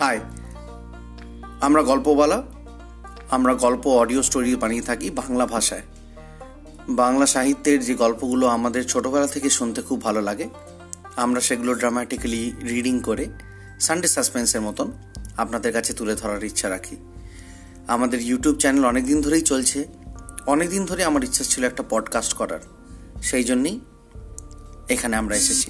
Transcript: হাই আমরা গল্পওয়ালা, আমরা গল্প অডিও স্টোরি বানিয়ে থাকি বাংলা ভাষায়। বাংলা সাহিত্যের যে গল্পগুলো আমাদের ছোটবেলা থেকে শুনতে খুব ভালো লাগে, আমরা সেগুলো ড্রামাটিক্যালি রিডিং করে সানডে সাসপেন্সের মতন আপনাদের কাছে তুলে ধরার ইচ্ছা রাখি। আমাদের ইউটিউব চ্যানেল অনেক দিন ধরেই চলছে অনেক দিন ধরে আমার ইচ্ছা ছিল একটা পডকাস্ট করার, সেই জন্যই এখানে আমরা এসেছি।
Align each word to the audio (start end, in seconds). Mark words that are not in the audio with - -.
হাই 0.00 0.18
আমরা 1.60 1.82
গল্পওয়ালা, 1.82 2.38
আমরা 3.36 3.52
গল্প 3.64 3.84
অডিও 4.02 4.20
স্টোরি 4.22 4.50
বানিয়ে 4.56 4.82
থাকি 4.82 5.06
বাংলা 5.20 5.44
ভাষায়। 5.46 5.84
বাংলা 7.02 7.26
সাহিত্যের 7.26 7.80
যে 7.84 7.94
গল্পগুলো 7.94 8.44
আমাদের 8.46 8.82
ছোটবেলা 8.86 9.28
থেকে 9.34 9.48
শুনতে 9.50 9.80
খুব 9.82 9.98
ভালো 10.02 10.20
লাগে, 10.28 10.46
আমরা 11.16 11.40
সেগুলো 11.40 11.72
ড্রামাটিক্যালি 11.74 12.42
রিডিং 12.72 12.96
করে 13.00 13.24
সানডে 13.80 14.08
সাসপেন্সের 14.08 14.60
মতন 14.60 14.88
আপনাদের 15.36 15.70
কাছে 15.76 15.92
তুলে 15.92 16.14
ধরার 16.14 16.42
ইচ্ছা 16.44 16.68
রাখি। 16.68 16.96
আমাদের 17.86 18.20
ইউটিউব 18.20 18.56
চ্যানেল 18.62 18.84
অনেক 18.84 19.04
দিন 19.06 19.18
ধরেই 19.20 19.44
চলছে 19.50 19.80
অনেক 20.46 20.68
দিন 20.70 20.82
ধরে 20.86 21.02
আমার 21.04 21.22
ইচ্ছা 21.24 21.44
ছিল 21.44 21.62
একটা 21.64 21.82
পডকাস্ট 21.90 22.32
করার, 22.40 22.62
সেই 23.22 23.44
জন্যই 23.44 23.76
এখানে 24.88 25.14
আমরা 25.16 25.34
এসেছি। 25.36 25.68